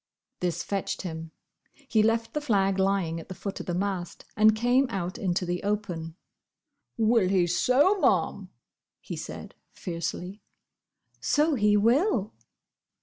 [0.39, 1.29] This fetched him.
[1.87, 5.45] He left the flag lying at the foot of the mast, and came out into
[5.45, 6.15] the open.
[6.97, 8.49] "Will he so, Ma'am!"
[8.99, 10.41] he said, fiercely.
[11.19, 12.33] "So he will!"